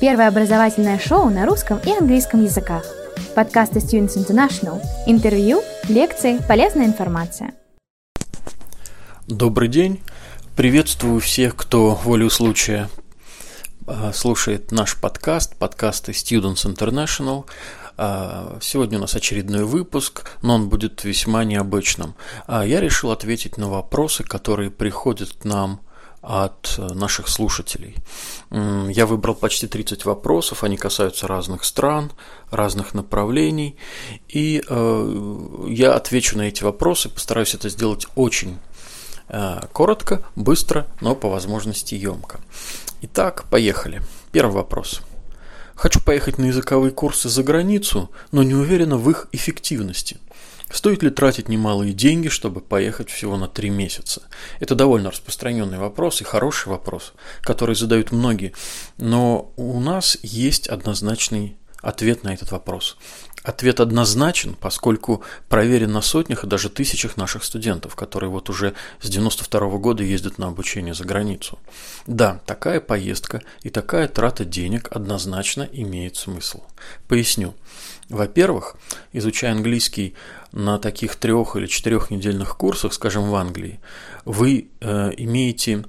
[0.00, 2.86] Первое образовательное шоу на русском и английском языках.
[3.34, 4.80] Подкасты Students International.
[5.06, 7.52] Интервью, лекции, полезная информация.
[9.26, 10.00] Добрый день.
[10.56, 12.88] Приветствую всех, кто волю случая
[13.86, 17.44] а, слушает наш подкаст, подкасты Students International.
[17.98, 22.14] А, сегодня у нас очередной выпуск, но он будет весьма необычным.
[22.46, 25.82] А, я решил ответить на вопросы, которые приходят к нам
[26.22, 27.96] от наших слушателей.
[28.50, 32.12] Я выбрал почти 30 вопросов, они касаются разных стран,
[32.50, 33.76] разных направлений,
[34.28, 38.58] и э, я отвечу на эти вопросы, постараюсь это сделать очень
[39.28, 42.40] э, коротко, быстро, но по возможности емко.
[43.02, 44.02] Итак, поехали.
[44.32, 45.00] Первый вопрос.
[45.74, 50.18] Хочу поехать на языковые курсы за границу, но не уверена в их эффективности–
[50.72, 54.22] Стоит ли тратить немалые деньги, чтобы поехать всего на три месяца?
[54.60, 58.52] Это довольно распространенный вопрос и хороший вопрос, который задают многие.
[58.96, 62.96] Но у нас есть однозначный ответ на этот вопрос.
[63.42, 69.08] Ответ однозначен, поскольку проверен на сотнях и даже тысячах наших студентов, которые вот уже с
[69.08, 71.58] 92 -го года ездят на обучение за границу.
[72.06, 76.60] Да, такая поездка и такая трата денег однозначно имеет смысл.
[77.08, 77.54] Поясню.
[78.10, 78.76] Во-первых,
[79.12, 80.14] изучая английский
[80.52, 83.78] на таких трех или четырех недельных курсах, скажем, в Англии,
[84.24, 85.84] вы э, имеете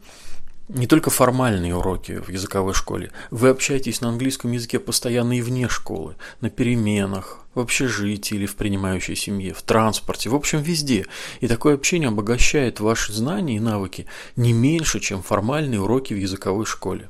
[0.70, 5.68] не только формальные уроки в языковой школе, вы общаетесь на английском языке постоянно и вне
[5.68, 11.08] школы, на переменах, в общежитии или в принимающей семье, в транспорте, в общем, везде.
[11.42, 14.06] И такое общение обогащает ваши знания и навыки
[14.36, 17.10] не меньше, чем формальные уроки в языковой школе.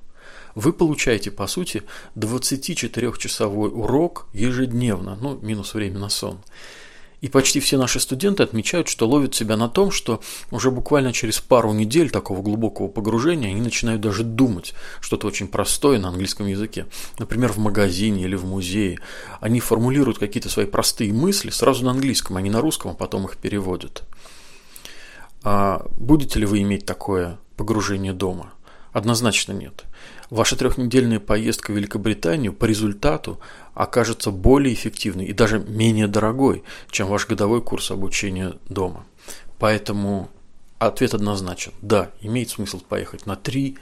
[0.56, 1.84] Вы получаете, по сути,
[2.16, 6.40] 24-часовой урок ежедневно, ну, минус время на сон.
[7.22, 11.40] И почти все наши студенты отмечают, что ловят себя на том, что уже буквально через
[11.40, 16.88] пару недель такого глубокого погружения они начинают даже думать что-то очень простое на английском языке.
[17.20, 18.98] Например, в магазине или в музее.
[19.40, 23.26] Они формулируют какие-то свои простые мысли сразу на английском, а не на русском, а потом
[23.26, 24.04] их переводят.
[25.44, 28.54] А будете ли вы иметь такое погружение дома?
[28.94, 29.86] Однозначно нет.
[30.30, 33.40] Ваша трехнедельная поездка в Великобританию по результату
[33.74, 39.06] окажется более эффективной и даже менее дорогой, чем ваш годовой курс обучения дома.
[39.60, 40.30] Поэтому
[40.78, 41.72] ответ однозначен.
[41.82, 43.78] Да, имеет смысл поехать на 3-4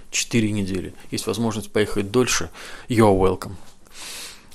[0.52, 0.94] недели.
[1.12, 2.50] Есть возможность поехать дольше.
[2.88, 3.54] You're welcome.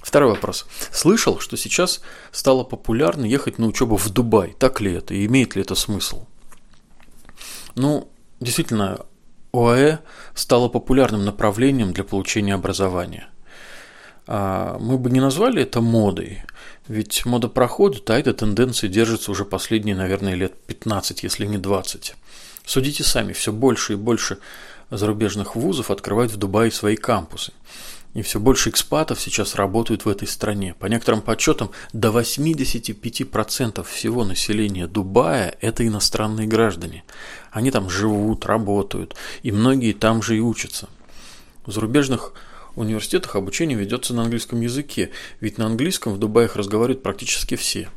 [0.00, 0.66] Второй вопрос.
[0.92, 4.54] Слышал, что сейчас стало популярно ехать на учебу в Дубай.
[4.58, 6.26] Так ли это и имеет ли это смысл?
[7.74, 9.06] Ну, действительно,
[9.54, 9.98] ОАЭ
[10.34, 13.28] стало популярным направлением для получения образования.
[14.26, 16.42] А, мы бы не назвали это модой,
[16.88, 22.14] ведь мода проходит, а эта тенденция держится уже последние, наверное, лет 15, если не 20.
[22.66, 24.38] Судите сами, все больше и больше
[24.90, 27.52] зарубежных вузов открывают в Дубае свои кампусы.
[28.14, 30.74] И все больше экспатов сейчас работают в этой стране.
[30.78, 37.04] По некоторым подсчетам, до 85% всего населения Дубая– это иностранные граждане.
[37.50, 40.88] Они там живут, работают, и многие там же и учатся.
[41.66, 42.34] В зарубежных
[42.76, 45.10] университетах обучение ведется на английском языке,
[45.40, 47.88] ведь на английском в Дубае разговаривают практически все.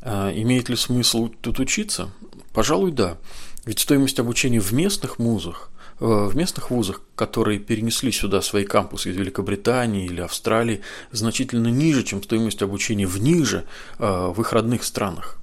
[0.00, 2.10] А имеет ли смысл тут учиться?
[2.52, 3.16] Пожалуй, да.
[3.64, 5.70] Ведь стоимость обучения в местных вузах
[6.00, 12.22] в местных вузах, которые перенесли сюда свои кампусы из Великобритании или Австралии, значительно ниже, чем
[12.22, 13.64] стоимость обучения в них же,
[13.98, 15.38] э, в их родных странах.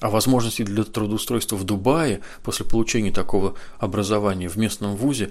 [0.00, 5.30] А возможности для трудоустройства в Дубае после получения такого образования в местном вузе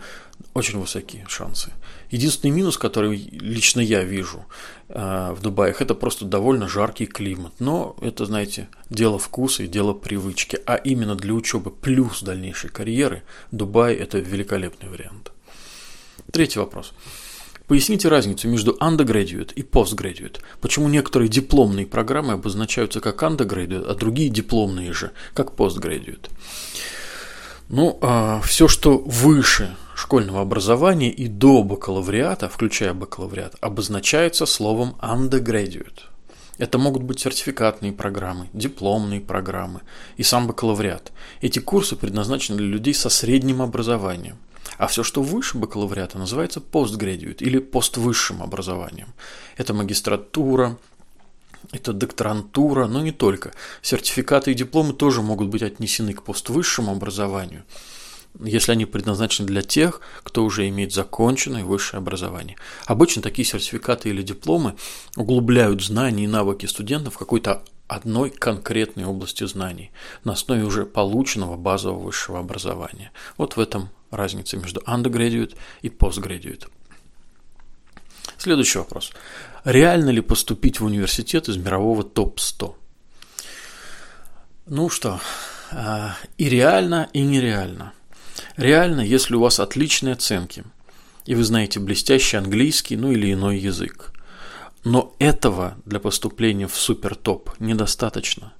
[0.53, 1.71] очень высокие шансы.
[2.11, 4.45] Единственный минус, который лично я вижу
[4.89, 7.53] э, в Дубае, это просто довольно жаркий климат.
[7.57, 10.59] Но это, знаете, дело вкуса и дело привычки.
[10.67, 15.31] А именно для учебы плюс дальнейшей карьеры Дубай– это великолепный вариант.
[16.31, 16.93] Третий вопрос.
[17.69, 20.39] Поясните разницу между undergraduate и postgraduate.
[20.59, 26.31] Почему некоторые дипломные программы обозначаются как undergraduate, а другие дипломные же, как postgraduate?
[27.69, 35.99] Ну, а, все, что выше школьного образования и до бакалавриата, включая бакалавриат, обозначается словом undergraduate.
[36.57, 39.81] Это могут быть сертификатные программы, дипломные программы
[40.17, 41.11] и сам бакалавриат.
[41.41, 44.37] Эти курсы предназначены для людей со средним образованием.
[44.77, 49.13] А все, что выше бакалавриата, называется постградиат или поствысшим образованием.
[49.57, 50.77] Это магистратура,
[51.71, 53.53] это докторантура, но не только.
[53.81, 57.63] Сертификаты и дипломы тоже могут быть отнесены к поствысшему образованию,
[58.39, 62.55] если они предназначены для тех, кто уже имеет законченное высшее образование.
[62.85, 64.75] Обычно такие сертификаты или дипломы
[65.17, 69.91] углубляют знания и навыки студентов в какой-то одной конкретной области знаний
[70.23, 73.11] на основе уже полученного базового высшего образования.
[73.35, 76.67] Вот в этом разница между undergraduate и postgraduate.
[78.37, 79.11] Следующий вопрос.
[79.65, 82.73] Реально ли поступить в университет из мирового топ-100?
[84.67, 85.19] Ну что,
[85.71, 87.93] а, и реально, и нереально.
[88.55, 90.63] Реально, если у вас отличные оценки,
[91.25, 94.13] и вы знаете блестящий английский, ну или иной язык.
[94.83, 98.53] Но этого для поступления в супертоп недостаточно.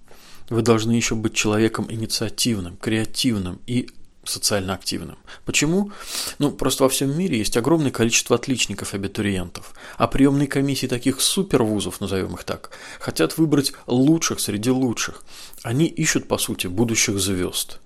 [0.50, 3.90] Вы должны еще быть человеком инициативным, креативным и
[4.30, 5.18] социально активным.
[5.46, 5.92] Почему?
[6.38, 12.02] Ну, просто во всем мире есть огромное количество отличников абитуриентов, а приемные комиссии таких супервузов,
[12.02, 15.24] назовем их так, хотят выбрать лучших среди лучших.
[15.64, 17.80] Они ищут, по сути, будущих звезд.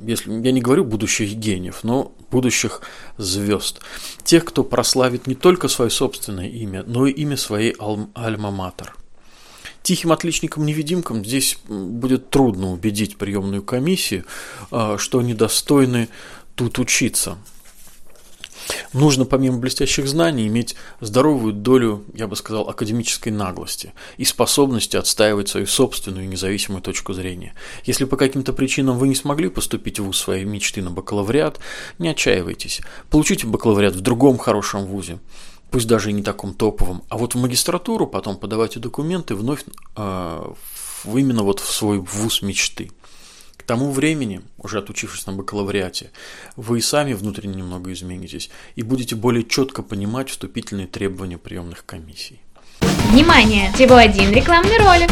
[0.00, 2.80] Если, я не говорю будущих гениев, но будущих
[3.18, 3.80] звезд.
[4.24, 8.94] Тех, кто прославит не только свое собственное имя, но и имя своей альма-матер–
[9.86, 14.24] Тихим отличникам-невидимкам здесь будет трудно убедить приемную комиссию,
[14.72, 16.08] а, что они достойны
[16.56, 17.38] тут учиться.
[18.92, 25.50] Нужно помимо блестящих знаний иметь здоровую долю, я бы сказал, академической наглости и способности отстаивать
[25.50, 27.54] свою собственную независимую точку зрения.
[27.84, 31.60] Если по каким-то причинам вы не смогли поступить в вуз своей мечты на бакалавриат,
[32.00, 32.80] не отчаивайтесь.
[33.08, 35.20] Получите бакалавриат в другом хорошем вузе
[35.70, 39.64] пусть даже и не таком топовом, а вот в магистратуру потом подавайте документы вновь
[39.96, 40.52] э,
[41.04, 42.90] именно вот в свой вуз мечты.
[43.56, 46.12] К тому времени, уже отучившись на бакалавриате,
[46.54, 52.40] вы и сами внутренне немного изменитесь и будете более четко понимать вступительные требования приемных комиссий.
[53.10, 53.70] Внимание!
[53.74, 55.10] Всего один рекламный ролик.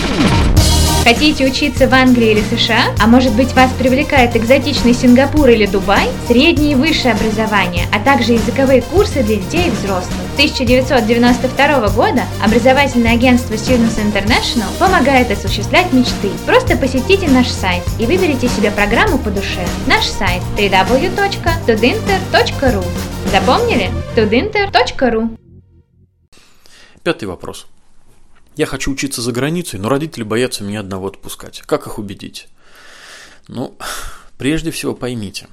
[1.05, 2.87] Хотите учиться в Англии или США?
[2.99, 6.08] А может быть вас привлекает экзотичный Сингапур или Дубай?
[6.26, 10.14] Среднее и высшее образование, а также языковые курсы для детей и взрослых.
[10.32, 16.31] С 1992 года образовательное агентство Students International помогает осуществлять мечты.
[16.47, 19.67] Просто посетите наш сайт и выберите себе программу по душе.
[19.87, 22.85] Наш сайт www.tudinter.ru
[23.31, 23.90] Запомнили?
[24.17, 25.37] tudinter.ru
[27.02, 27.67] Пятый вопрос.
[28.56, 31.62] Я хочу учиться за границей, но родители боятся меня одного отпускать.
[31.66, 32.48] Как их убедить?
[33.48, 33.76] Ну,
[34.38, 35.48] прежде всего поймите,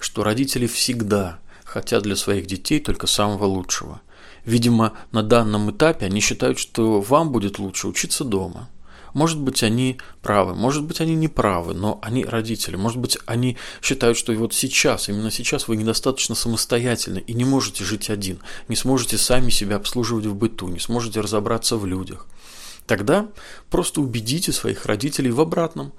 [0.00, 4.00] что родители всегда хотят для своих детей только самого лучшего.
[4.44, 8.68] Видимо, на данном этапе они считают, что вам будет лучше учиться дома–
[9.12, 12.76] может быть, они правы, может быть, они не правы, но они родители.
[12.76, 17.84] Может быть, они считают, что вот сейчас, именно сейчас вы недостаточно самостоятельны и не можете
[17.84, 22.26] жить один, не сможете сами себя обслуживать в быту, не сможете разобраться в людях.
[22.86, 23.28] Тогда
[23.70, 25.92] просто убедите своих родителей в обратном.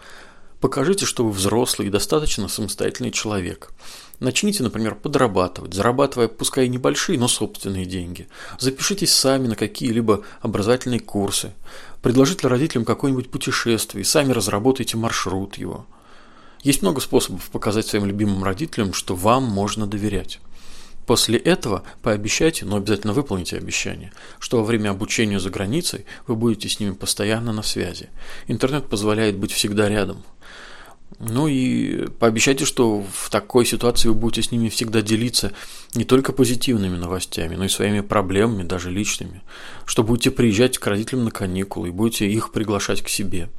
[0.60, 3.72] Покажите, что вы взрослый и достаточно самостоятельный человек.
[4.20, 8.30] Начните, например, подрабатывать, зарабатывая пускай небольшие, но собственные деньги.
[8.60, 11.54] Запишитесь сами на какие-либо образовательные курсы.
[12.04, 15.88] Предложите родителям какое-нибудь путешествие сами разработайте маршрут его.
[16.62, 20.42] Есть много способов показать своим любимым родителям, что вам можно доверять.
[21.08, 26.68] После этого пообещайте, но обязательно выполните обещание, что во время обучения за границей вы будете
[26.68, 28.10] с ними постоянно на связи.
[28.48, 30.24] Интернет позволяет быть всегда рядом.
[31.20, 35.52] Ну и пообещайте, что в такой ситуации вы будете с ними всегда делиться
[35.94, 39.42] не только позитивными новостями, но и своими проблемами, даже личными.
[39.86, 43.50] Что будете приезжать к родителям на каникулы и будете их приглашать к себе.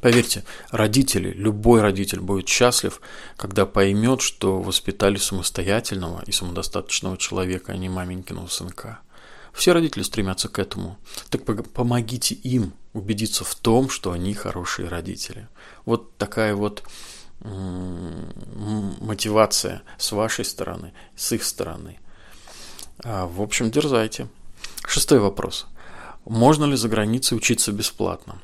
[0.00, 3.00] Поверьте, родители, любой родитель будет счастлив,
[3.36, 9.00] когда поймет, что воспитали самостоятельного и самодостаточного человека, а не маменькиного сынка.
[9.52, 10.98] Все родители стремятся к этому.
[11.30, 15.48] Так помогите им убедиться в том, что они хорошие родители.
[15.84, 16.82] Вот такая вот
[19.00, 21.98] мотивация с вашей стороны, с их стороны.
[23.04, 24.28] А, в общем, дерзайте.
[24.86, 25.66] Шестой вопрос.
[26.24, 28.42] Можно ли за границей учиться бесплатно?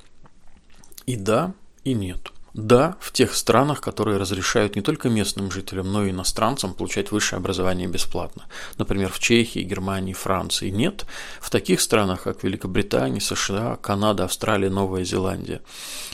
[1.07, 2.31] И да, и нет.
[2.55, 7.39] Да, в тех странах, которые разрешают не только местным жителям, но и иностранцам получать высшее
[7.39, 8.45] образование бесплатно.
[8.79, 10.71] Например, в Чехии, Германии, Франции.
[10.71, 11.05] Нет,
[11.41, 15.63] в таких странах, как Великобритания, США, Канада, Австралия, Новая Зеландия.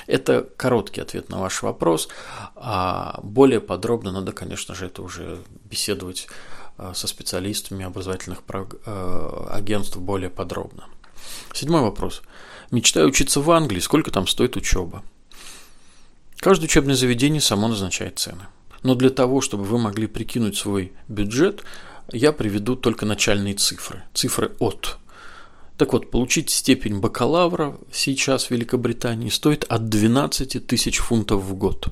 [0.07, 2.09] Это короткий ответ на ваш вопрос.
[2.57, 6.27] А более подробно надо, конечно же, это уже беседовать
[6.79, 10.87] э, со специалистами образовательных э, агентств более подробно.
[11.53, 12.23] Седьмой вопрос.
[12.71, 13.81] Мечтаю учиться в Англии.
[13.81, 15.03] Сколько там стоит учеба?
[16.41, 18.47] Каждое учебное заведение само назначает цены.
[18.83, 21.63] Но для того, чтобы вы могли прикинуть свой бюджет,
[22.13, 24.03] я приведу только начальные цифры.
[24.15, 24.97] Цифры от.
[25.77, 31.89] Так вот, получить степень бакалавра сейчас в Великобритании стоит от 12 тысяч фунтов в год.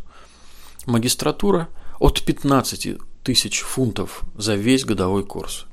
[0.87, 1.69] Магистратура
[2.01, 5.67] от 15 тысяч фунтов за весь годовой курс.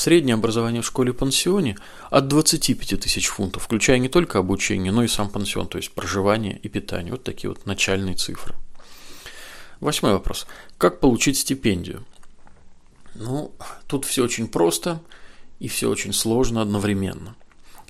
[0.00, 1.76] Среднее образование в школе-пансионе
[2.08, 6.58] от 25 тысяч фунтов, включая не только обучение, но и сам пансион, то есть проживание
[6.62, 7.12] и питание.
[7.12, 8.54] Вот такие вот начальные цифры.
[9.78, 10.46] Восьмой вопрос.
[10.78, 12.02] Как получить стипендию?
[13.14, 13.52] Ну,
[13.88, 15.02] тут все очень просто
[15.58, 17.36] и все очень сложно одновременно.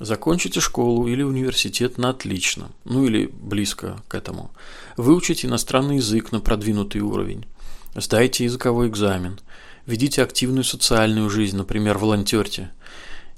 [0.01, 4.51] Закончите школу или университет на отлично, ну или близко к этому.
[4.97, 7.47] Выучите иностранный язык на продвинутый уровень.
[7.95, 9.39] Сдайте языковой экзамен.
[9.91, 12.71] Ведите активную социальную жизнь, например, волонтерьте.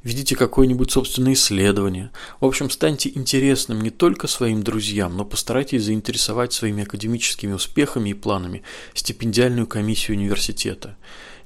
[0.02, 2.10] Ведите какое-нибудь собственное исследование.
[2.40, 8.14] В общем, станьте интересным не только своим друзьям, но постарайтесь заинтересовать своими академическими успехами и
[8.14, 10.98] планами стипендиальную комиссию университета.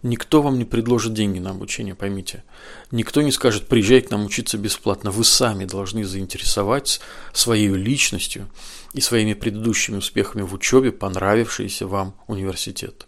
[0.03, 2.43] Никто вам не предложит деньги на обучение, поймите.
[2.91, 5.13] Никто не скажет, приезжай к нам учиться бесплатно.
[5.13, 7.01] Вы сами должны заинтересовать
[7.33, 8.49] своей личностью
[8.93, 13.07] и своими предыдущими успехами в учебе понравившийся вам университет.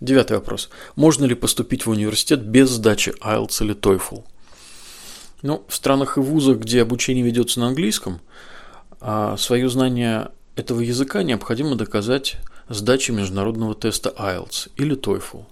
[0.00, 0.70] Девятый вопрос.
[0.96, 4.24] Можно ли поступить в университет без сдачи IELTS или TOEFL?
[5.42, 8.20] Ну, в странах и вузах, где обучение ведется на английском,
[9.00, 12.36] а свое знание этого языка необходимо доказать
[12.68, 15.44] сдачей международного теста IELTS или TOEFL.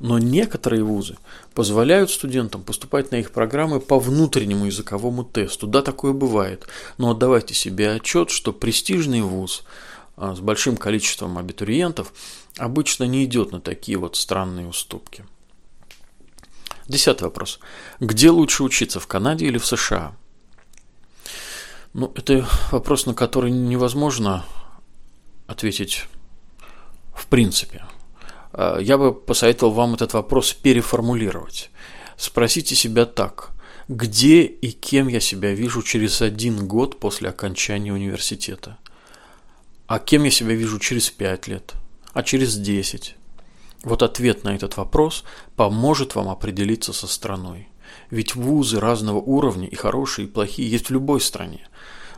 [0.00, 1.16] Но некоторые вузы
[1.54, 5.66] позволяют студентам поступать на их программы по внутреннему языковому тесту.
[5.68, 6.66] Да, такое бывает.
[6.98, 9.62] Но отдавайте себе отчет, что престижный вуз
[10.16, 12.12] а, с большим количеством абитуриентов
[12.56, 15.24] обычно не идет на такие вот странные уступки.
[16.88, 17.60] Десятый вопрос.
[18.00, 20.14] Где лучше учиться, в Канаде или в США?
[21.94, 24.44] Ну, это вопрос, на который невозможно
[25.46, 26.06] ответить
[27.14, 27.84] в принципе.
[28.52, 31.70] А, я бы посоветовал вам этот вопрос переформулировать.
[32.16, 33.50] Спросите себя так.
[33.88, 38.78] Где и кем я себя вижу через один год после окончания университета?
[39.86, 41.74] А кем я себя вижу через пять лет?
[42.12, 43.16] А через 10.
[43.82, 45.24] Вот ответ на этот вопрос
[45.56, 47.68] поможет вам определиться со страной.
[48.10, 51.68] Ведь вузы разного уровня, и хорошие, и плохие, есть в любой стране.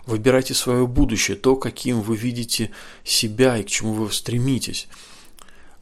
[0.06, 2.70] Выбирайте свое будущее, то, каким вы видите
[3.04, 4.88] себя и к чему вы стремитесь.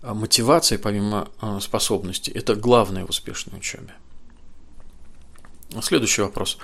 [0.01, 3.95] А мотивация, помимо а, способностей, это главное в успешной учебе.
[5.81, 6.59] Следующий вопрос.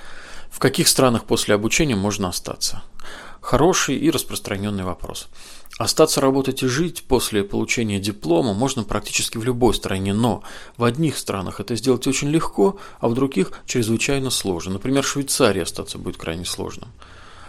[0.50, 2.82] В каких странах после обучения можно остаться?
[3.40, 5.28] Хороший и распространенный вопрос.
[5.78, 10.42] Остаться работать и жить после получения диплома можно практически в любой стране, но
[10.76, 14.74] в одних странах это сделать очень легко, а в других чрезвычайно сложно.
[14.74, 16.88] Например, в Швейцарии остаться будет крайне сложно.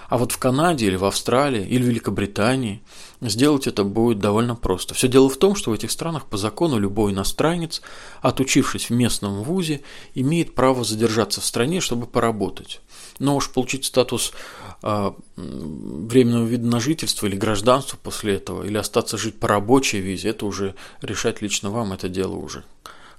[0.09, 2.81] А вот в Канаде или в Австралии или в Великобритании
[3.21, 4.95] сделать это будет довольно просто.
[4.95, 7.81] Все дело в том, что в этих странах по закону любой иностранец,
[8.21, 9.81] отучившись в местном вузе,
[10.15, 12.81] имеет право задержаться в стране, чтобы поработать.
[13.19, 14.33] Но уж получить статус
[14.81, 20.29] э, временного вида на жительство или гражданство после этого, или остаться жить по рабочей визе,
[20.29, 22.63] это уже решать лично вам, это дело уже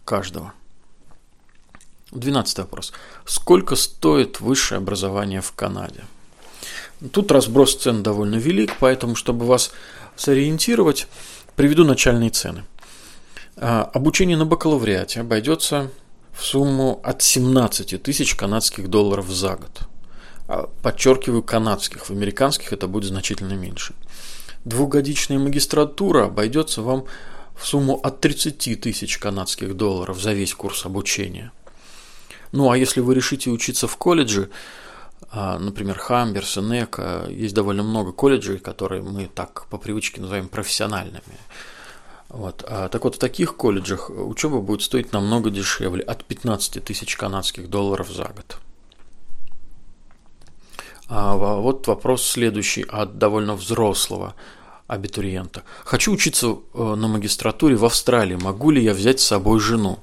[0.05, 0.55] каждого.
[2.11, 2.93] Двенадцатый вопрос.
[3.25, 6.03] Сколько стоит высшее образование в Канаде?
[7.13, 9.73] Тут разброс цен довольно велик, поэтому, чтобы вас
[10.17, 11.09] сориентировать,
[11.57, 12.65] приведу начальные цены.
[13.57, 15.91] А, обучение на бакалавриате обойдется
[16.33, 19.81] в сумму от 17 тысяч канадских долларов за год.
[20.47, 23.95] А, подчеркиваю, канадских, в американских это будет значительно меньше.
[24.65, 27.07] Двухгодичная магистратура обойдется вам
[27.57, 31.53] в сумму от 30 тысяч канадских долларов за весь курс обучения.
[32.53, 34.51] Ну а если вы решите учиться в колледже,
[35.33, 41.39] например, Хамберс, Энека, есть довольно много колледжей, которые мы так по привычке называем профессиональными.
[42.29, 42.65] Вот.
[42.67, 47.69] А, так вот, в таких колледжах учеба будет стоить намного дешевле, от 15 тысяч канадских
[47.69, 48.59] долларов за год.
[51.09, 54.35] А вот вопрос следующий от довольно взрослого
[54.87, 55.65] абитуриента.
[55.85, 58.37] Хочу учиться э, на магистратуре в Австралии.
[58.37, 59.99] Могу ли я взять с собой жену?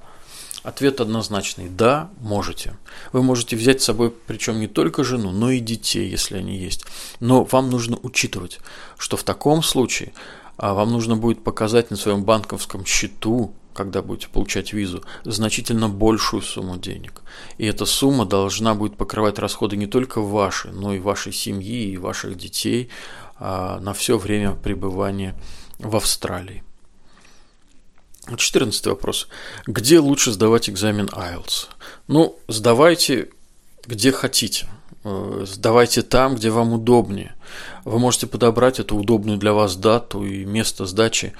[0.67, 2.75] Ответ однозначный– да, можете.
[3.13, 6.83] Вы можете взять с собой, причем не только жену, но и детей, если они есть.
[7.21, 8.59] Но вам нужно учитывать,
[8.97, 10.11] что в таком случае
[10.57, 16.41] а, вам нужно будет показать на своем банковском счету, когда будете получать визу, значительно большую
[16.41, 17.21] сумму денег.
[17.57, 21.97] И эта сумма должна будет покрывать расходы не только ваши, но и вашей семьи и
[21.97, 22.89] ваших детей
[23.39, 25.33] а, на все время пребывания
[25.79, 26.65] в Австралии.
[28.35, 29.27] Четырнадцатый вопрос.
[29.65, 31.67] Где лучше сдавать экзамен IELTS?
[32.07, 33.29] Ну, сдавайте
[33.87, 34.67] где хотите.
[35.03, 37.33] Э, сдавайте там, где вам удобнее.
[37.85, 41.33] Вы можете подобрать эту удобную для вас дату и место сдачи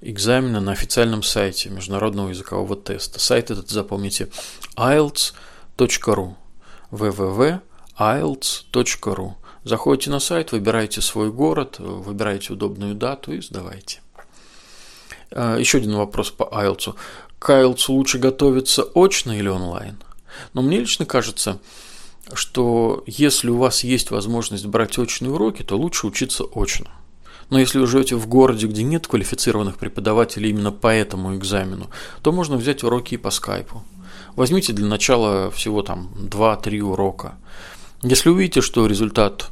[0.00, 3.20] экзамена на официальном сайте международного языкового теста.
[3.20, 4.28] Сайт этот запомните
[4.76, 6.34] ielts.ru
[6.90, 7.60] www.ielts.ru
[9.62, 14.00] Заходите на сайт, выбираете свой город, выбираете удобную дату и сдавайте.
[15.32, 16.94] А, Еще один вопрос по IELTS.
[17.38, 19.98] К IELTS лучше готовиться очно или онлайн?
[20.54, 21.58] Но мне лично кажется,
[22.32, 26.90] что если у вас есть возможность брать очные уроки, то лучше учиться очно.
[27.48, 31.90] Но если вы живете в городе, где нет квалифицированных преподавателей именно по этому экзамену,
[32.22, 33.82] то можно взять уроки и по скайпу.
[34.36, 37.34] Возьмите для начала всего там 2-3 урока.
[38.02, 39.50] Если увидите, что результат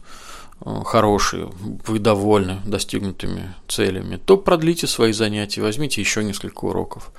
[0.60, 1.48] э, хороший,
[1.86, 7.10] вы довольны достигнутыми целями, то продлите свои занятия, возьмите еще несколько уроков.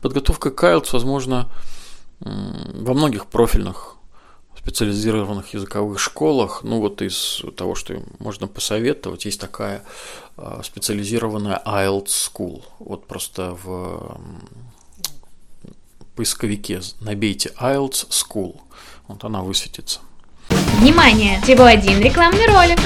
[0.00, 1.48] Подготовка к IELTS, возможно,
[2.20, 3.96] во многих профильных
[4.64, 9.84] специализированных языковых школах, ну вот из того, что можно посоветовать, есть такая
[10.36, 12.62] а, специализированная IELTS School.
[12.78, 14.18] Вот просто в
[16.16, 18.58] поисковике набейте IELTS School.
[19.06, 20.00] Вот она высветится.
[20.80, 21.40] Внимание!
[21.42, 22.78] Всего один рекламный ролик.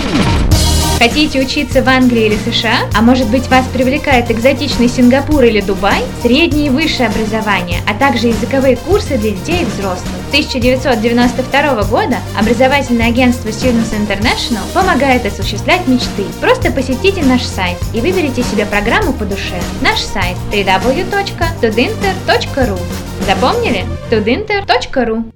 [0.98, 2.88] Хотите учиться в Англии или США?
[2.92, 6.02] А может быть вас привлекает экзотичный Сингапур или Дубай?
[6.22, 10.10] Среднее и высшее образование, а также языковые курсы для детей и взрослых.
[10.26, 16.24] С 1992 года образовательное агентство Students International помогает осуществлять мечты.
[16.40, 19.60] Просто посетите наш сайт и выберите себе программу по душе.
[19.80, 22.80] Наш сайт www.tudinter.ru
[23.24, 23.86] Запомнили?
[24.10, 25.30] tudinter.ru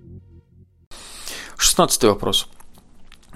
[1.62, 2.48] 16 вопрос.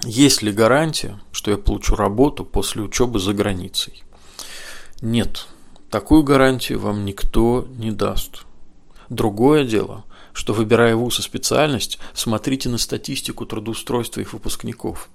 [0.03, 4.03] Есть ли гарантия, что я получу работу после учебы за границей?
[5.01, 5.47] Нет,
[5.89, 8.43] такую гарантию вам никто не даст.
[9.07, 10.03] Другое дело,
[10.33, 15.07] что выбирая вуз и специальность, смотрите на статистику трудоустройства их выпускников.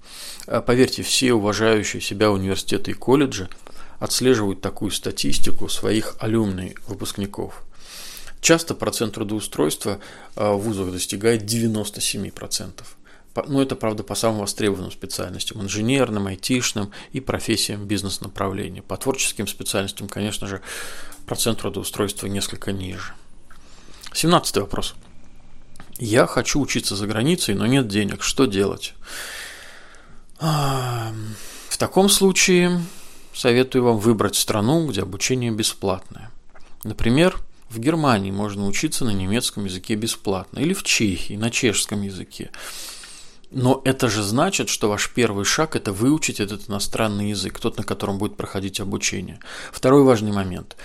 [0.47, 3.47] А поверьте, все уважающие себя университеты и колледжи
[3.99, 7.63] отслеживают такую статистику своих алюмный выпускников.
[8.41, 9.99] Часто процент трудоустройства
[10.35, 12.83] а, в вузах достигает 97%.
[13.35, 18.81] Ну, это, правда, по самым востребованным специальностям, инженерным, айтишным и профессиям бизнес-направления.
[18.81, 20.61] По творческим специальностям, конечно же,
[21.25, 23.13] процент трудоустройства несколько ниже.
[24.13, 24.93] 17 вопрос.
[25.97, 28.21] Я хочу учиться за границей, но нет денег.
[28.21, 28.93] Что делать?
[30.39, 32.81] В таком случае
[33.33, 36.29] советую вам выбрать страну, где обучение бесплатное.
[36.83, 37.35] Например,
[37.69, 42.51] в Германии можно учиться на немецком языке бесплатно, или в Чехии на чешском языке.
[43.53, 47.83] Но это же значит, что ваш первый шаг– это выучить этот иностранный язык, тот, на
[47.83, 49.39] котором будет проходить обучение.
[49.71, 50.75] Второй важный момент.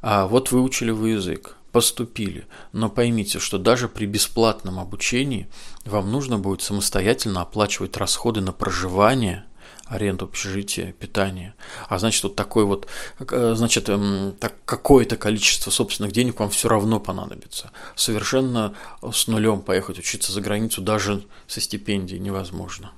[0.00, 5.48] А вот выучили вы язык, поступили, но поймите, что даже при бесплатном обучении
[5.84, 9.44] вам нужно будет самостоятельно оплачивать расходы на проживание–
[9.86, 11.54] аренду общежития, питание.
[11.88, 12.88] А значит, вот такой вот,
[13.20, 17.70] э, значит, эм, так, какое-то количество собственных денег вам все равно понадобится.
[17.94, 18.74] Совершенно
[19.12, 22.90] с нулем поехать учиться за границу даже со стипендией невозможно.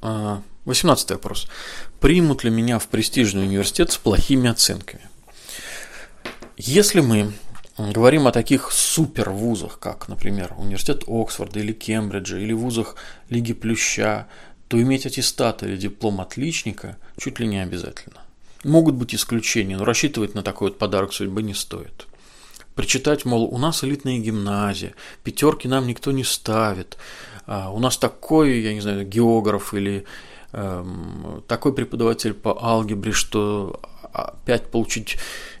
[0.00, 1.48] 18 а, вопрос.
[2.00, 5.08] Примут ли меня в престижный университет с плохими оценками?
[6.56, 7.32] Если мы
[7.78, 12.96] говорим о таких супер вузах, как, например, университет Оксфорда или Кембриджа, или вузах
[13.28, 14.26] Лиги Плюща,
[14.68, 18.20] то иметь аттестат или диплом отличника чуть ли не обязательно.
[18.64, 22.06] Могут быть исключения, но рассчитывать на такой вот подарок судьбы не стоит.
[22.74, 26.98] Причитать, мол, у нас элитная гимназия, пятерки нам никто не ставит,
[27.46, 30.04] а у нас такой, я не знаю, географ или
[30.52, 33.80] эм, такой преподаватель по алгебре, что
[34.12, 35.16] опять получить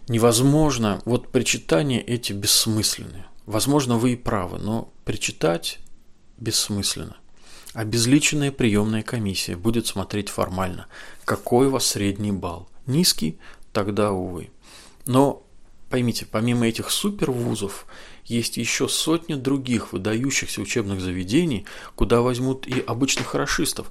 [0.08, 1.00] невозможно.
[1.04, 3.24] Вот причитания эти бессмысленны.
[3.46, 5.78] Возможно, вы и правы, но причитать
[6.38, 7.16] бессмысленно.
[7.76, 10.86] Обезличенная приемная комиссия будет смотреть формально,
[11.26, 12.70] какой у вас средний балл.
[12.86, 13.38] Низкий?
[13.74, 14.48] Тогда, увы.
[15.04, 15.42] Но
[15.90, 17.84] поймите, помимо этих супервузов,
[18.24, 23.90] есть еще сотни других выдающихся учебных заведений, куда возьмут и обычных хорошистов.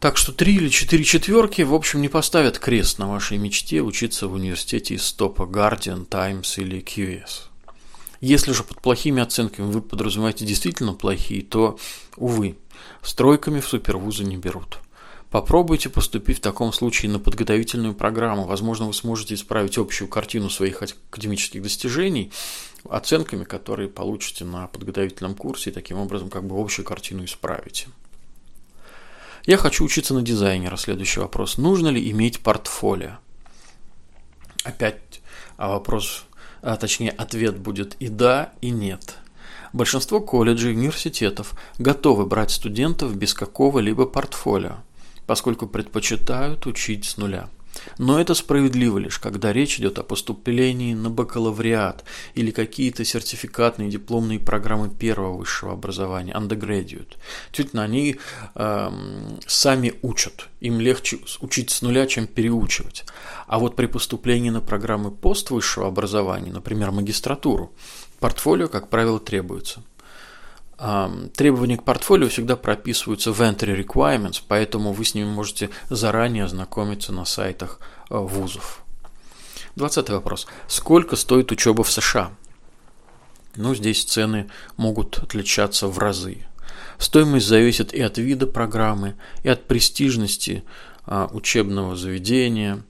[0.00, 4.28] Так что три или четыре четверки, в общем, не поставят крест на вашей мечте учиться
[4.28, 7.51] в университете из топа Guardian, Times или QS.
[8.22, 11.76] Если же под плохими оценками вы подразумеваете действительно плохие, то,
[12.16, 12.56] увы,
[13.02, 14.78] стройками в супервузы не берут.
[15.32, 18.44] Попробуйте поступить в таком случае на подготовительную программу.
[18.44, 22.30] Возможно, вы сможете исправить общую картину своих академических достижений
[22.88, 27.88] оценками, которые получите на подготовительном курсе, и таким образом как бы общую картину исправите.
[29.46, 30.76] Я хочу учиться на дизайнера.
[30.76, 31.58] Следующий вопрос.
[31.58, 33.18] Нужно ли иметь портфолио?
[34.62, 35.00] Опять
[35.56, 36.24] а вопрос
[36.62, 39.18] а точнее ответ будет и да, и нет.
[39.72, 44.76] Большинство колледжей и университетов готовы брать студентов без какого-либо портфолио,
[45.26, 47.48] поскольку предпочитают учить с нуля.
[47.98, 52.04] Но это справедливо лишь, когда речь идет о поступлении на бакалавриат
[52.34, 57.16] или какие-то сертификатные дипломные программы первого высшего образования, undergraduate.
[57.46, 58.16] Действительно, они
[58.54, 58.90] э,
[59.46, 63.04] сами учат, им легче учить с нуля, чем переучивать.
[63.46, 67.72] А вот при поступлении на программы поствысшего образования, например, магистратуру,
[68.20, 69.82] портфолио, как правило, требуется.
[71.36, 77.12] Требования к портфолио всегда прописываются в Entry Requirements, поэтому вы с ними можете заранее ознакомиться
[77.12, 77.78] на сайтах
[78.10, 78.82] э, вузов.
[79.76, 80.46] 20 вопрос.
[80.66, 82.32] Сколько стоит учеба в США?
[83.56, 86.46] но здесь цены могут отличаться в разы.
[86.98, 90.62] Стоимость зависит и от вида программы, и от престижности
[91.04, 92.82] а, учебного заведения.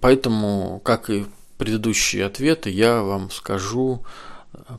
[0.00, 4.04] Поэтому, как и предыдущие ответы, я вам скажу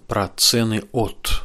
[0.07, 1.43] про цены от.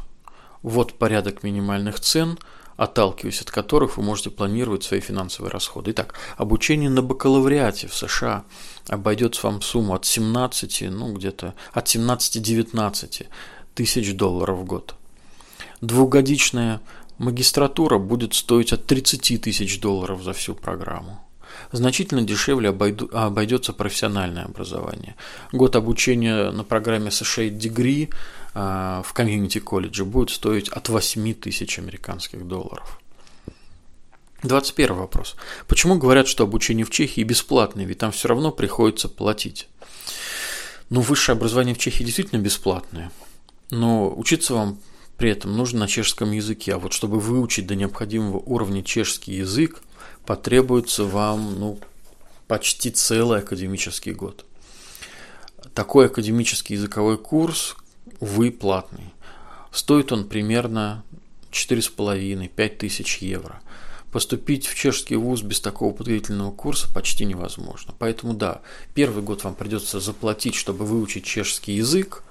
[0.63, 2.39] Вот порядок минимальных цен,
[2.77, 5.91] отталкиваясь от которых вы можете планировать свои финансовые расходы.
[5.91, 8.45] Итак, обучение на бакалавриате в США
[8.89, 13.27] обойдется вам сумму от 17, ну где-то от 17-19
[13.75, 14.95] тысяч долларов в год.
[15.81, 16.81] Двухгодичная
[17.19, 21.21] магистратура будет стоить от 30 тысяч долларов за всю программу.
[21.73, 25.17] Значительно дешевле обойдется профессиональное образование.
[25.53, 28.13] Год обучения на программе Associate Degree
[28.55, 32.99] а, в комьюнити колледже будет стоить от 8 тысяч американских долларов.
[34.43, 35.37] 21 вопрос.
[35.69, 39.69] Почему говорят, что обучение в Чехии бесплатное, ведь там все равно приходится платить?
[40.91, 43.11] Ну, высшее образование в Чехии действительно бесплатное,
[43.71, 44.79] но учиться вам
[45.17, 49.81] при этом нужно на чешском языке, а вот чтобы выучить до необходимого уровня чешский язык,
[50.27, 51.79] потребуется вам ну,
[52.47, 54.45] почти целый академический год.
[55.75, 57.77] Такой академический языковой курс,
[58.21, 59.13] увы, платный.
[59.71, 61.03] Стоит он примерно
[61.51, 63.61] 4,5-5 тысяч евро.
[64.11, 67.95] Поступить в чешский вуз без такого подготовительного курса почти невозможно.
[67.99, 68.61] Поэтому да,
[68.93, 72.23] первый год вам придется заплатить, чтобы выучить чешский язык,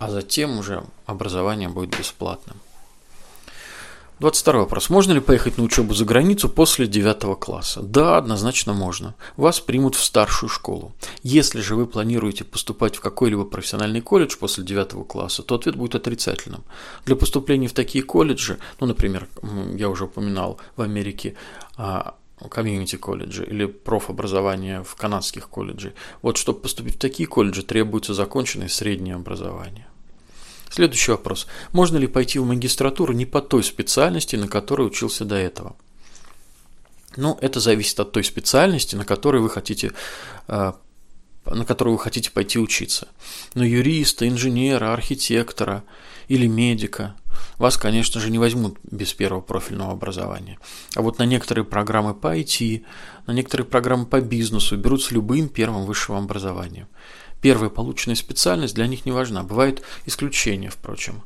[0.00, 2.56] а затем уже образование будет бесплатным.
[4.22, 4.88] 22 вопрос.
[4.88, 7.82] Можно ли поехать на учебу за границу после 9 класса?
[7.82, 9.16] Да, однозначно можно.
[9.36, 10.92] Вас примут в старшую школу.
[11.24, 15.96] Если же вы планируете поступать в какой-либо профессиональный колледж после 9 класса, то ответ будет
[15.96, 16.62] отрицательным.
[17.04, 19.26] Для поступления в такие колледжи, ну, например,
[19.76, 21.34] я уже упоминал в Америке
[21.76, 22.14] а,
[22.48, 25.94] комьюнити колледжи или профобразование в канадских колледжах.
[26.22, 29.88] Вот чтобы поступить в такие колледжи, требуется законченное среднее образование.
[30.72, 31.46] Следующий вопрос.
[31.72, 35.76] Можно ли пойти в магистратуру не по той специальности, на которой учился до этого?
[37.16, 39.92] Ну, это зависит от той специальности, на которой вы хотите
[40.48, 40.72] э,
[41.44, 43.08] на которую вы хотите пойти учиться.
[43.54, 45.84] Но юриста, инженера, архитектора
[46.28, 47.16] или медика
[47.58, 50.58] вас, конечно же, не возьмут без первого профильного образования.
[50.94, 52.82] А вот на некоторые программы по IT,
[53.26, 56.88] на некоторые программы по бизнесу берут с любым первым высшим образованием.
[57.42, 59.42] Первая полученная специальность для них не важна.
[59.42, 61.22] Бывают исключения, впрочем.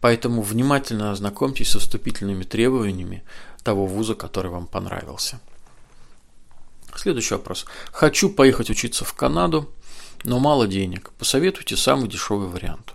[0.00, 3.24] Поэтому внимательно ознакомьтесь со вступительными требованиями
[3.62, 5.40] того вуза, который вам понравился.
[6.94, 7.64] Следующий вопрос.
[7.92, 9.72] Хочу поехать учиться в Канаду,
[10.22, 11.10] но мало денег.
[11.18, 12.92] Посоветуйте самый дешевый вариант.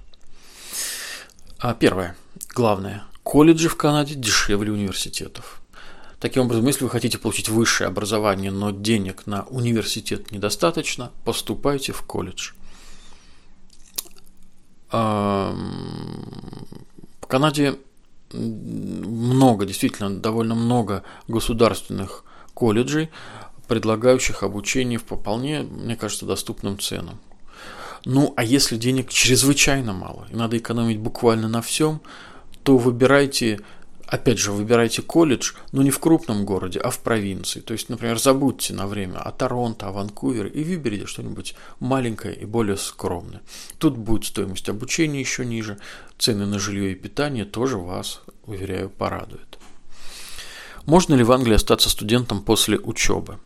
[1.57, 2.15] А первое,
[2.53, 5.59] главное, колледжи в Канаде дешевле университетов.
[6.19, 12.03] Таким образом, если вы хотите получить высшее образование, но денег на университет недостаточно, поступайте в
[12.03, 12.51] колледж.
[14.91, 15.55] В
[17.27, 17.75] Канаде
[18.33, 22.23] много, действительно, довольно много государственных
[22.53, 23.09] колледжей,
[23.67, 27.19] предлагающих обучение по вполне, мне кажется, доступным ценам.
[28.05, 32.01] Ну, а если денег чрезвычайно мало, и надо экономить буквально на всем,
[32.63, 33.59] то выбирайте
[34.09, 37.59] опять же, выбирайте колледж, но не в крупном городе, а в провинции.
[37.59, 42.45] То есть, например, забудьте на время о Торонто, о Ванкувере и выберите что-нибудь маленькое и
[42.45, 43.41] более скромное.
[43.77, 45.77] Тут будет стоимость обучения еще ниже,
[46.17, 49.59] цены на жилье и питание тоже вас, уверяю, порадуют.
[50.85, 53.37] Можно ли в Англии остаться студентом после учебы?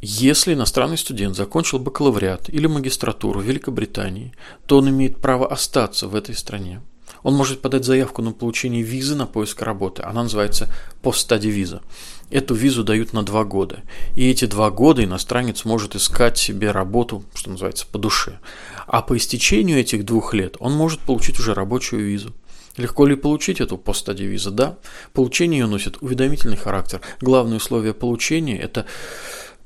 [0.00, 4.34] Если иностранный студент закончил бакалавриат или магистратуру в Великобритании,
[4.66, 6.80] то он имеет право остаться в этой стране
[7.22, 10.02] он может подать заявку на получение визы на поиск работы.
[10.02, 10.68] Она называется
[11.02, 11.82] постстади виза.
[12.30, 13.82] Эту визу дают на два года.
[14.14, 18.38] И эти два года иностранец может искать себе работу, что называется, по душе.
[18.86, 22.32] А по истечению этих двух лет он может получить уже рабочую визу.
[22.76, 24.50] Легко ли получить эту постстади визу?
[24.50, 24.78] Да.
[25.12, 27.00] Получение ее носит уведомительный характер.
[27.20, 28.84] Главное условие получения– это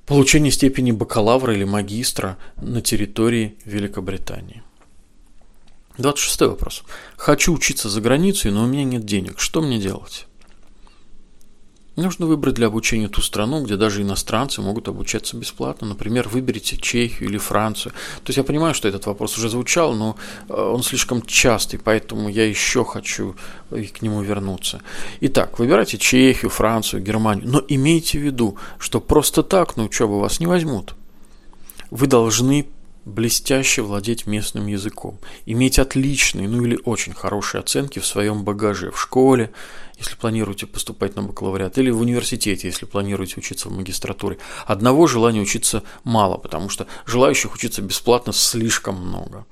[0.07, 4.63] получение степени бакалавра или магистра на территории Великобритании.
[5.99, 6.83] 26 вопрос.
[7.17, 9.41] Хочу учиться за границей, но у меня нет денег.
[9.41, 10.27] Что мне делать?
[11.97, 15.89] Нужно выбрать для обучения ту страну, где даже иностранцы могут обучаться бесплатно.
[15.89, 17.91] Например, выберите Чехию или Францию.
[18.23, 20.17] То есть я понимаю, что этот вопрос уже звучал, но
[20.49, 23.35] э, он слишком частый, поэтому я еще хочу
[23.69, 24.81] к нему вернуться.
[25.23, 30.39] Итак, выбирайте Чехию, Францию, Германию, но имейте в виду, что просто так на учебу вас
[30.39, 30.95] не возьмут.
[31.91, 32.69] Вы должны
[33.09, 39.01] блестяще владеть местным языком, иметь отличные, ну или очень хорошие оценки в своем багаже в
[39.01, 39.51] школе,
[39.97, 44.39] если планируете поступать на бакалавриат, или в университете, если планируете учиться в магистратуре.
[44.67, 49.47] Одного желания учиться мало, потому что желающих учиться бесплатно слишком много.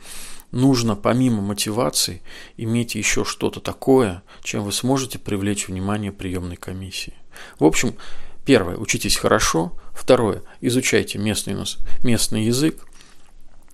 [0.53, 2.23] Нужно помимо мотивации
[2.57, 7.15] иметь еще что-то такое, чем вы сможете привлечь внимание приемной комиссии.
[7.59, 7.97] В общем,
[8.45, 9.73] первое, учитесь хорошо.
[9.93, 11.57] Второе, изучайте местный,
[12.05, 12.87] местный язык.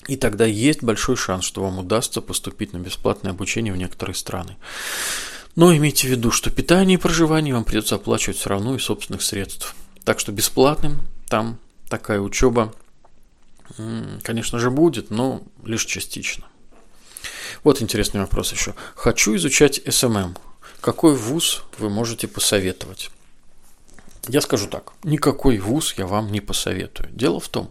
[0.08, 4.56] И тогда есть большой шанс, что вам удастся поступить на бесплатное обучение в некоторые страны.
[5.54, 9.22] Но имейте в виду, что питание и проживание вам придется оплачивать все равно из собственных
[9.22, 9.74] средств.
[10.04, 12.74] Так что бесплатным там такая учеба,
[14.22, 16.46] конечно же, будет, но лишь частично.
[17.62, 18.74] Вот интересный вопрос еще.
[18.96, 20.36] Хочу изучать SMM.
[20.80, 23.10] Какой вуз вы можете посоветовать?
[24.28, 24.92] Я скажу так.
[25.04, 27.08] Никакой вуз я вам не посоветую.
[27.12, 27.70] Дело в том,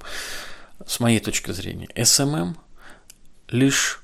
[0.88, 2.58] с моей точки зрения, SMM
[3.50, 4.02] лишь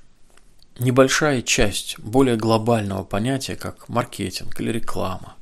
[0.79, 5.35] небольшая часть более глобального понятия, как маркетинг или реклама.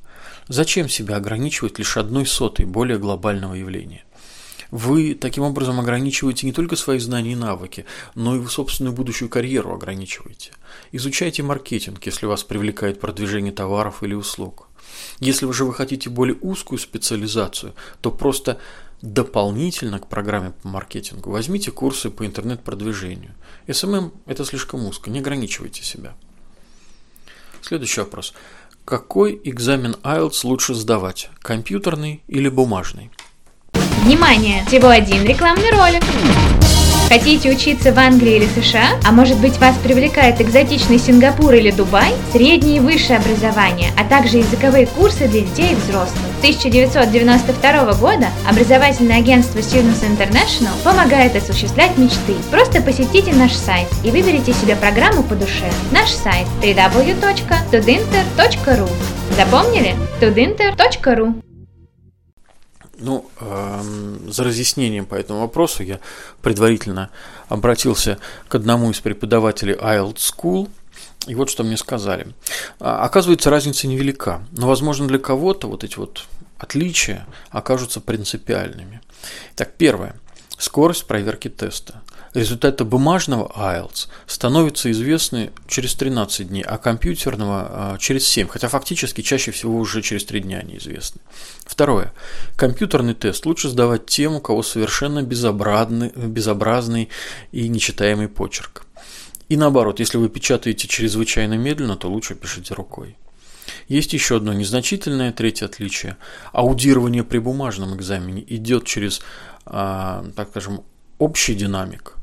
[0.48, 4.04] Зачем себя ограничивать лишь одной сотой более глобального явления?
[4.70, 9.72] Вы таким образом ограничиваете не только свои знания и навыки, но и собственную будущую карьеру
[9.72, 10.52] ограничиваете.
[10.92, 14.68] Изучайте маркетинг, если вас привлекает продвижение товаров или услуг.
[15.20, 18.58] Если же вы хотите более узкую специализацию, то просто
[19.02, 23.34] дополнительно к программе по маркетингу возьмите курсы по интернет-продвижению.
[23.66, 26.14] SMM– это слишком узко, не ограничивайте себя.
[27.62, 28.32] Следующий вопрос.
[28.84, 33.10] Какой экзамен IELTS лучше сдавать, компьютерный или бумажный?
[34.04, 34.64] Внимание!
[34.66, 36.02] Всего один рекламный ролик.
[37.08, 38.98] Хотите учиться в Англии или США?
[39.04, 42.12] А может быть вас привлекает экзотичный Сингапур или Дубай?
[42.32, 46.18] Среднее и высшее образование, а также языковые курсы для детей и взрослых.
[46.36, 52.34] С 1992 года образовательное агентство Students International помогает осуществлять мечты.
[52.50, 55.70] Просто посетите наш сайт и выберите себе программу по душе.
[55.92, 58.90] Наш сайт www.tudinter.ru
[59.36, 59.94] Запомнили?
[60.20, 61.34] tudinter.ru
[62.98, 66.00] ну, э, за разъяснением по этому вопросу я
[66.42, 67.10] предварительно
[67.48, 70.68] обратился к одному из преподавателей IELTS School,
[71.26, 72.28] и вот что мне сказали.
[72.80, 76.24] А, оказывается, разница невелика, но, возможно, для кого-то вот эти вот
[76.58, 79.00] отличия окажутся принципиальными.
[79.54, 80.16] Так, первое.
[80.58, 82.02] Скорость проверки теста.
[82.36, 89.22] Результаты бумажного IELTS становятся известны через 13 дней, а компьютерного а, через 7, хотя фактически
[89.22, 91.22] чаще всего уже через 3 дня они известны.
[91.64, 92.12] Второе.
[92.54, 97.08] Компьютерный тест лучше сдавать тем, у кого совершенно безобразный, безобразный
[97.52, 98.84] и нечитаемый почерк.
[99.48, 103.16] И наоборот, если вы печатаете чрезвычайно медленно, то лучше пишите рукой.
[103.88, 106.18] Есть еще одно незначительное третье отличие.
[106.52, 109.22] Аудирование при бумажном экзамене идет через,
[109.64, 110.82] а, так скажем,
[111.18, 112.15] общий динамик,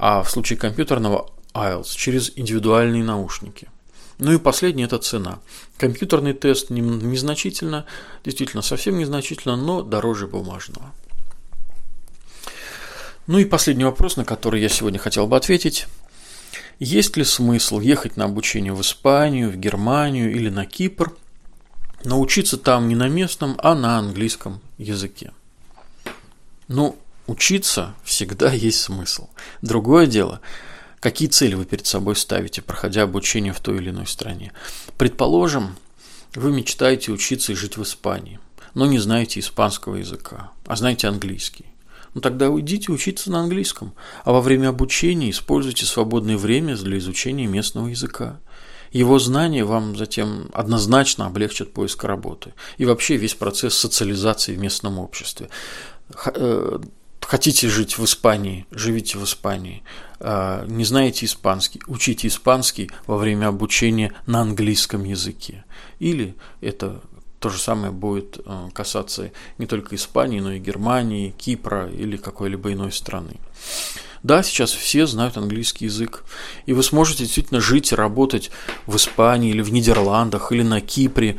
[0.00, 3.68] а в случае компьютерного IELTS через индивидуальные наушники.
[4.18, 5.40] Ну и последнее– это цена.
[5.76, 7.84] Компьютерный тест незначительно,
[8.24, 10.92] действительно совсем незначительно, но дороже бумажного.
[13.26, 15.86] Ну и последний вопрос, на который я сегодня хотел бы ответить.
[16.78, 21.14] Есть ли смысл ехать на обучение в Испанию, в Германию или на Кипр,
[22.04, 25.32] научиться там не на местном, а на английском языке?
[26.68, 26.96] Ну,
[27.30, 29.28] Учиться всегда есть смысл.
[29.62, 30.40] Другое дело,
[30.98, 34.52] какие цели вы перед собой ставите, проходя обучение в той или иной стране.
[34.98, 35.76] Предположим,
[36.34, 38.40] вы мечтаете учиться и жить в Испании,
[38.74, 41.66] но не знаете испанского языка, а знаете английский.
[42.14, 47.46] Ну тогда уйдите учиться на английском, а во время обучения используйте свободное время для изучения
[47.46, 48.40] местного языка.
[48.90, 54.98] Его знания вам затем однозначно облегчат поиск работы и вообще весь процесс социализации в местном
[54.98, 55.48] обществе.
[57.20, 59.82] Хотите жить в Испании, живите в Испании.
[60.18, 65.64] А, не знаете испанский, учите испанский во время обучения на английском языке.
[65.98, 67.00] Или это
[67.38, 72.72] то же самое будет а, касаться не только Испании, но и Германии, Кипра или какой-либо
[72.72, 73.36] иной страны.
[74.22, 76.24] Да, сейчас все знают английский язык,
[76.66, 78.50] и вы сможете действительно жить и работать
[78.86, 81.38] в Испании или в Нидерландах или на Кипре,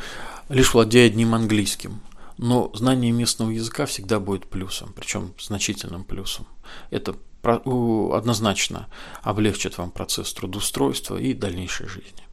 [0.50, 2.02] лишь владея одним английским.
[2.42, 6.48] Но знание местного языка всегда будет плюсом, причем значительным плюсом.
[6.90, 8.88] Это однозначно
[9.22, 12.24] облегчит вам процесс трудоустройства и дальнейшей жизни.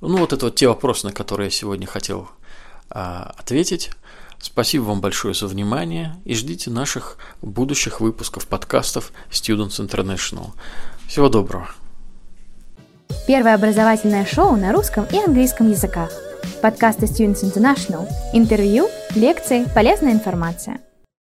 [0.00, 2.30] Ну вот это вот те вопросы, на которые я сегодня хотел
[2.88, 3.90] а, ответить.
[4.38, 10.52] Спасибо вам большое за внимание и ждите наших будущих выпусков подкастов Students International.
[11.06, 11.68] Всего доброго.
[13.26, 16.10] Первое образовательное шоу на русском и английском языках
[16.62, 20.80] подкасты Students International, интервью, лекции, полезная информация.